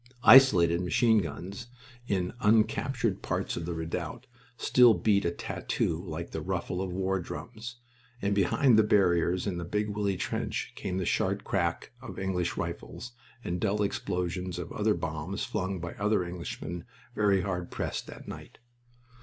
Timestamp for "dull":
13.61-13.83